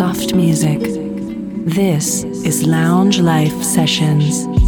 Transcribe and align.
soft 0.00 0.34
music. 0.34 0.80
This 1.66 2.24
is 2.24 2.66
Lounge 2.66 3.20
Life 3.20 3.62
Sessions. 3.62 4.59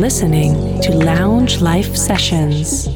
Listening 0.00 0.80
to 0.80 0.92
Lounge 0.92 1.60
Life 1.60 1.94
Sessions. 1.94 2.89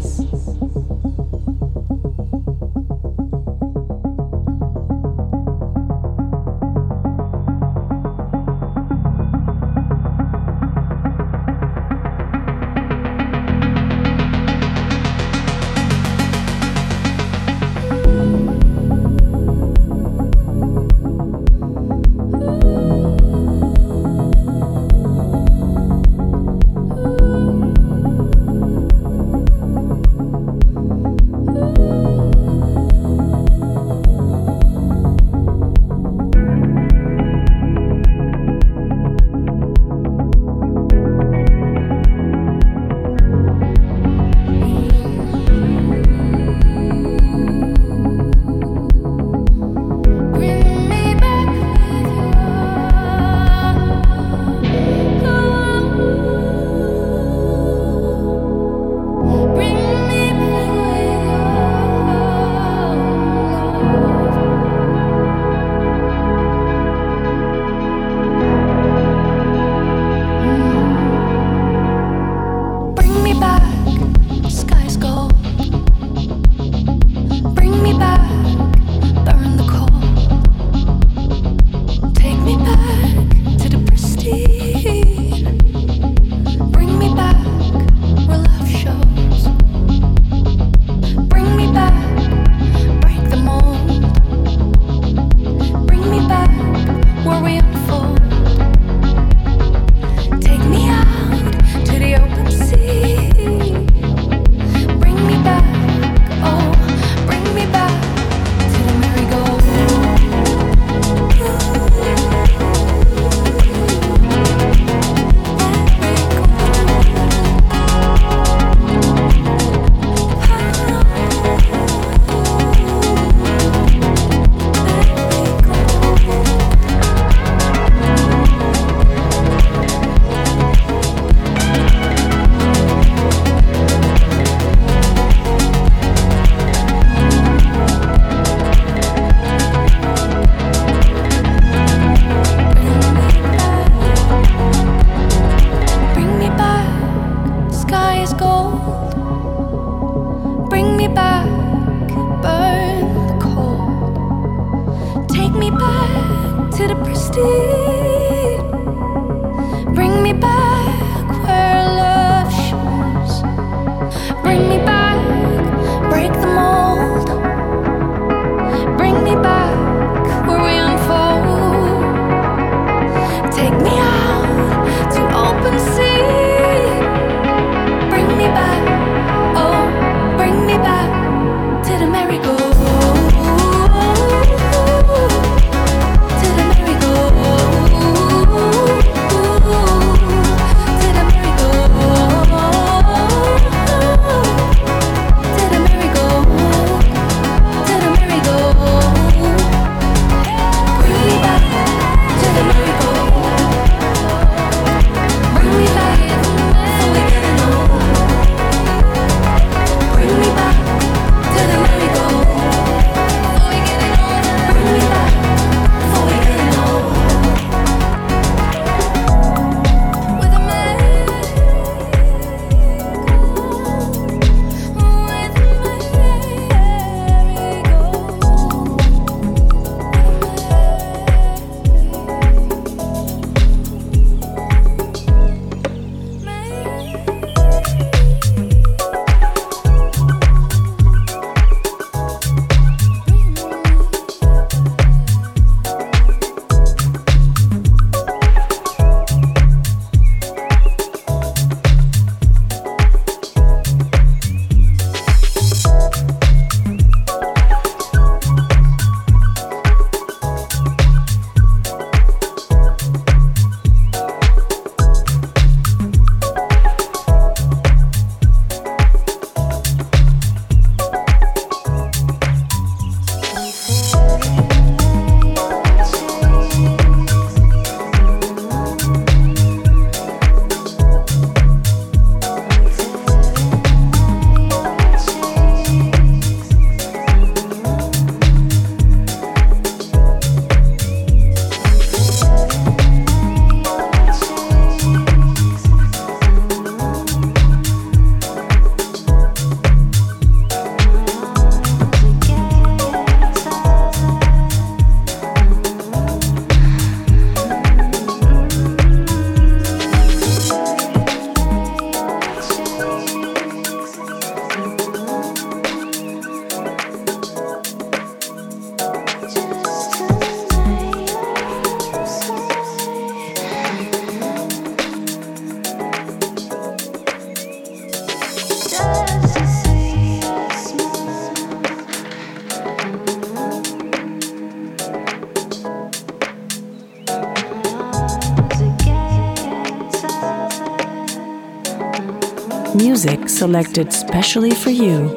Selected 343.64 344.12
specially 344.12 344.72
for 344.72 344.90
you 344.90 345.31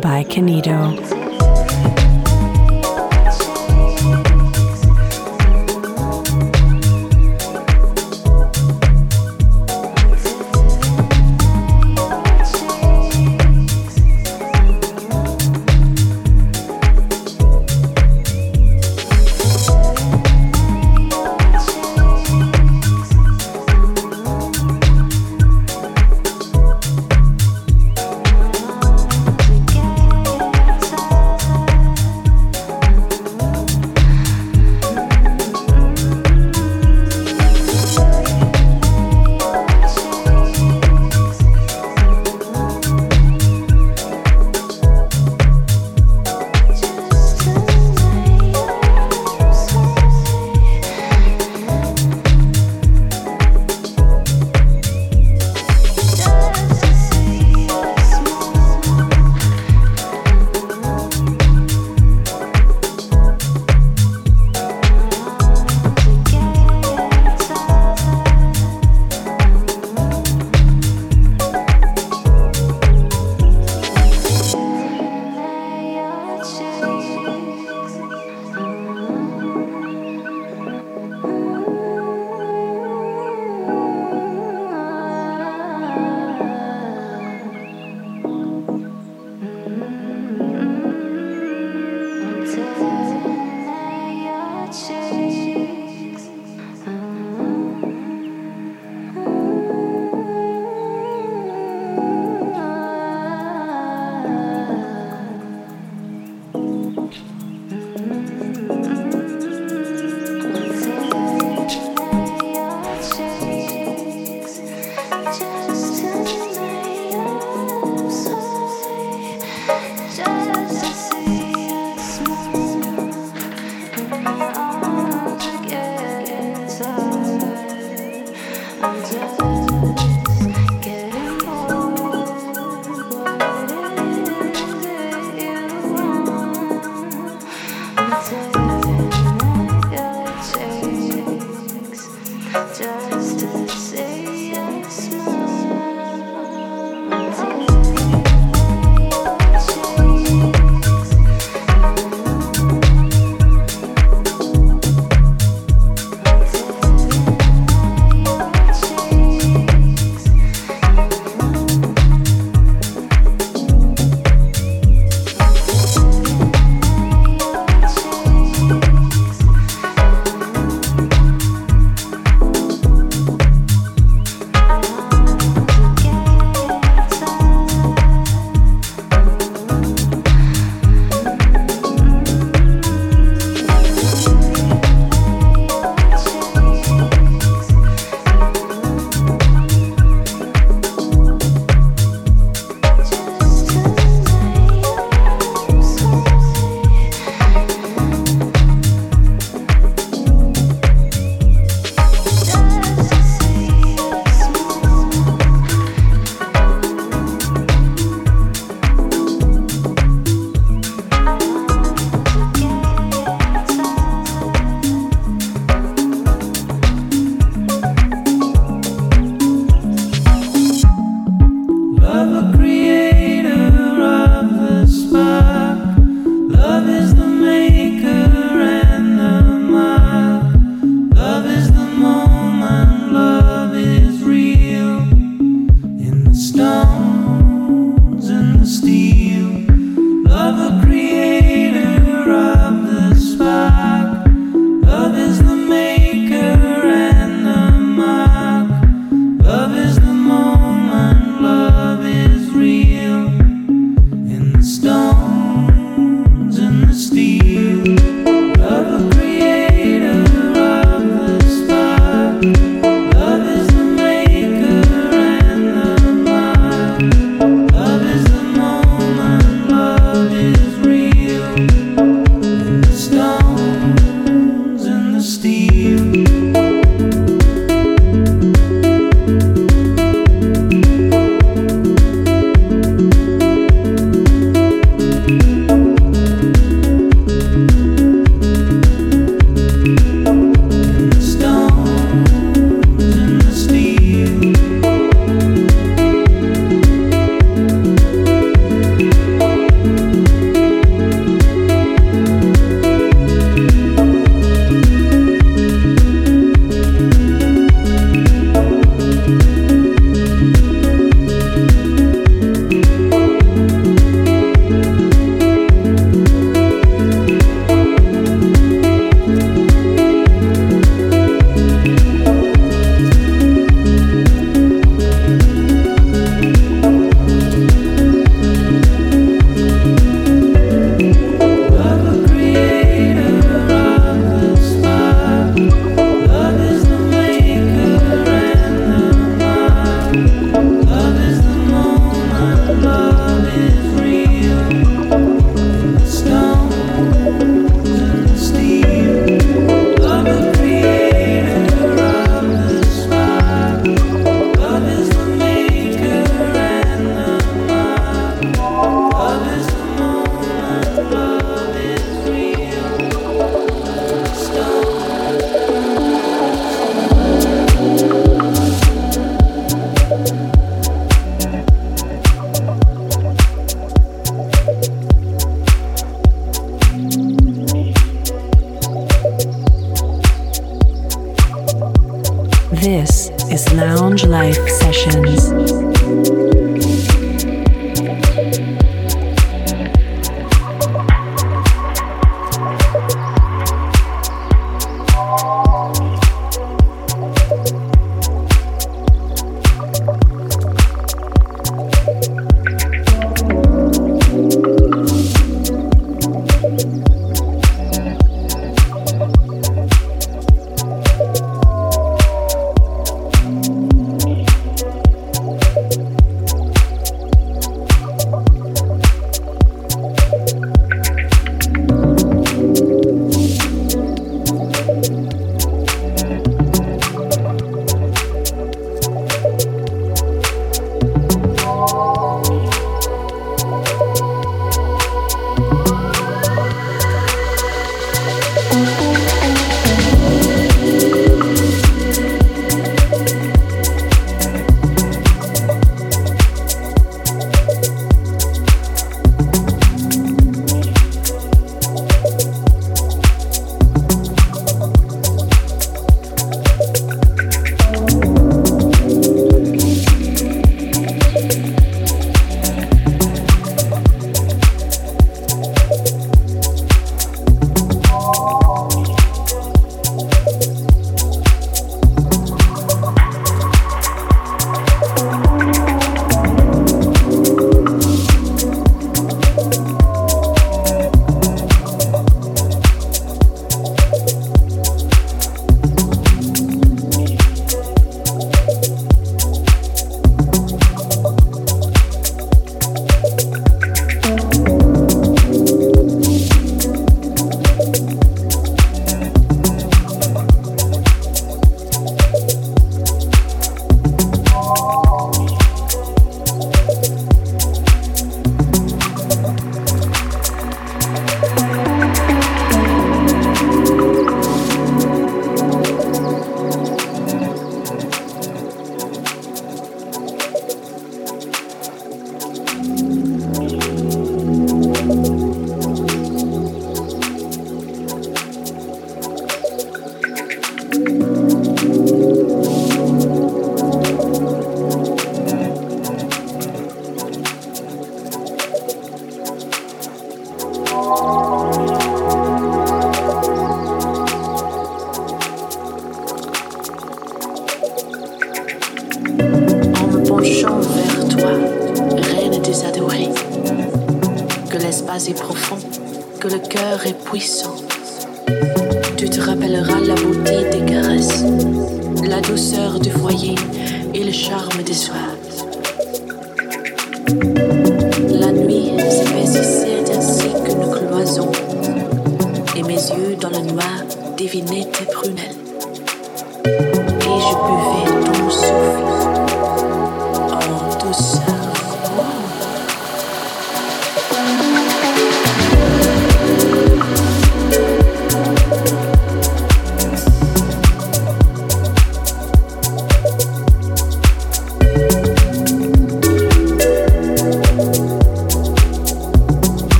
by 0.00 0.24
Canito. 0.24 1.15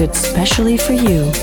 Selected 0.00 0.16
specially 0.16 0.78
for 0.78 0.94
you 0.94 1.39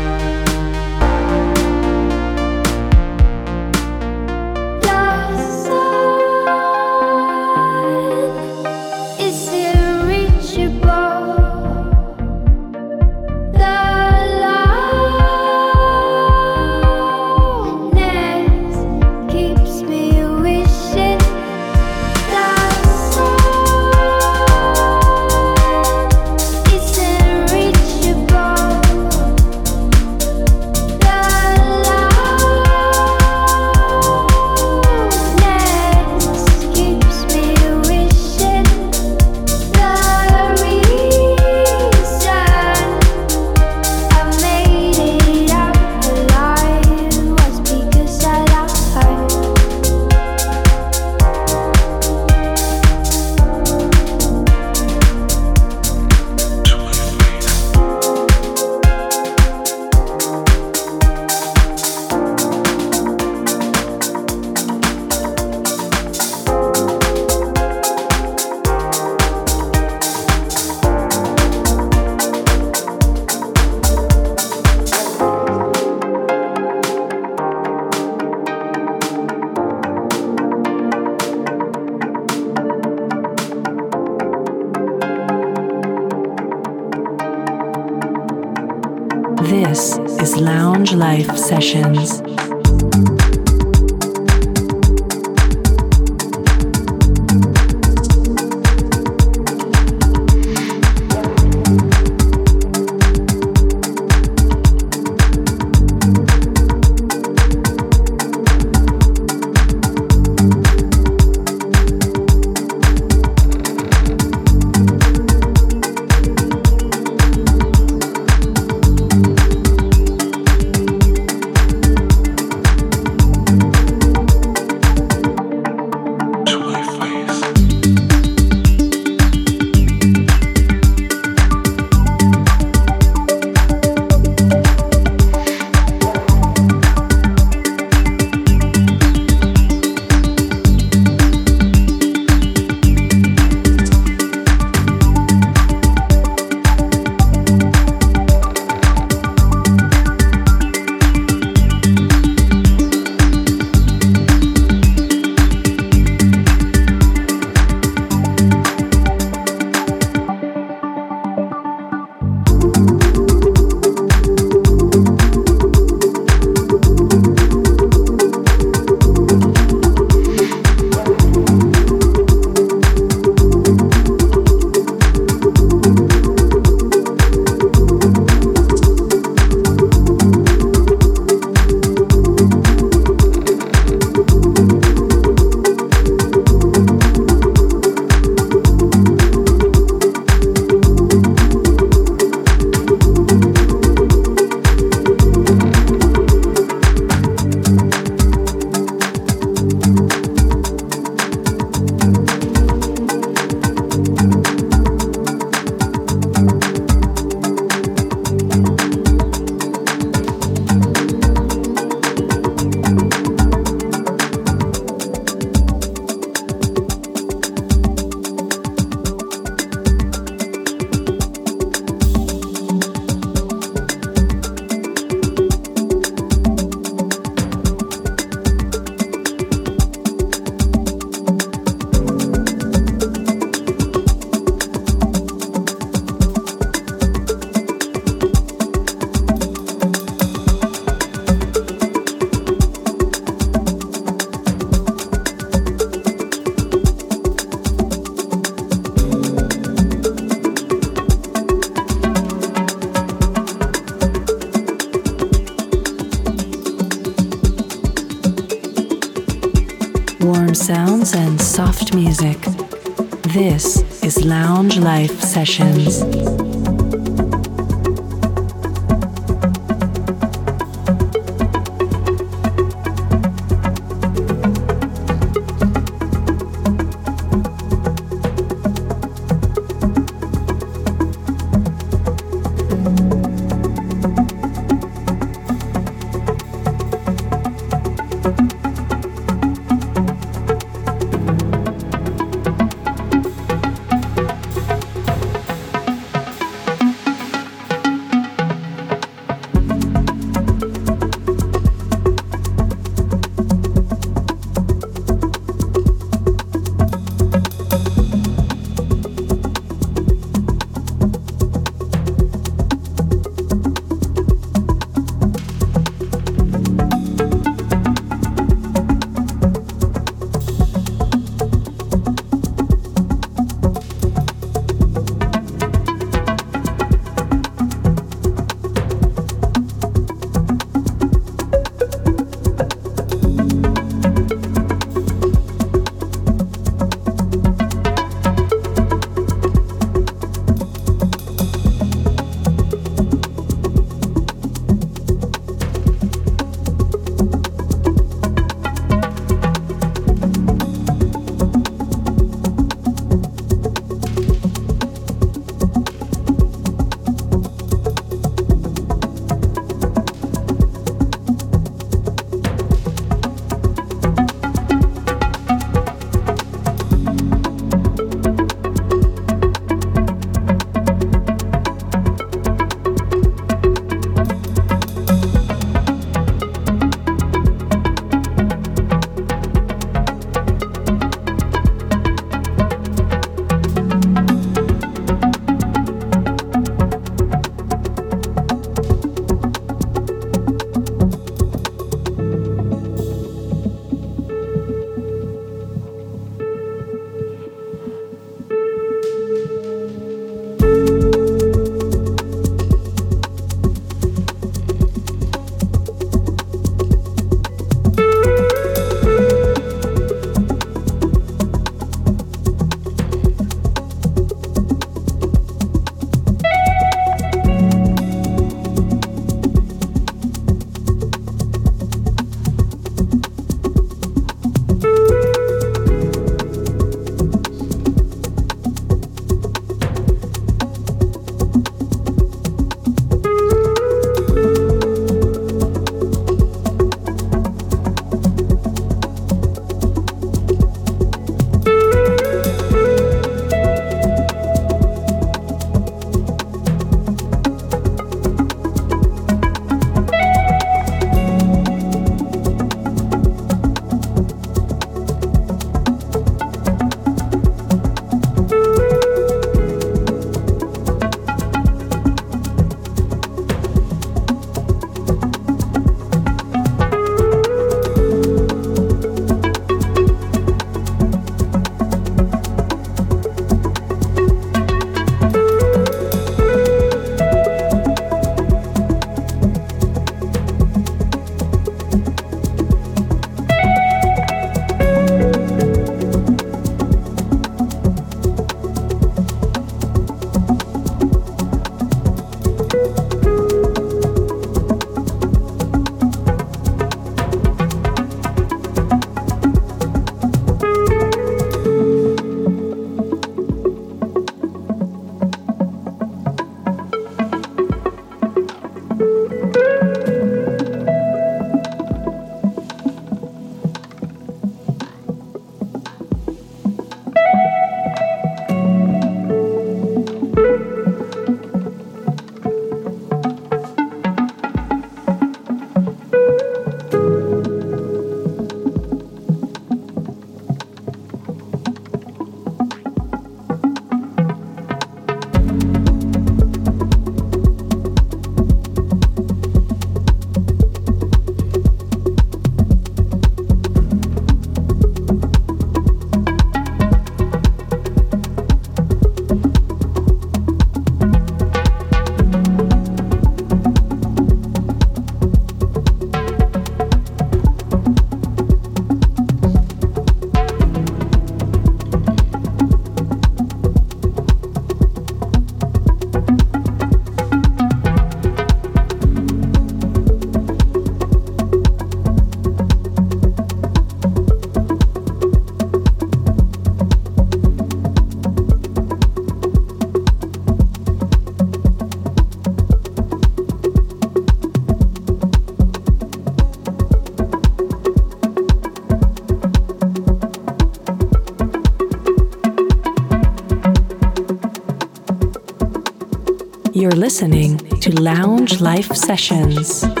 You're 596.81 596.89
listening 596.89 597.59
to 597.81 597.91
Lounge 598.01 598.59
Life 598.59 598.95
Sessions. 598.95 600.00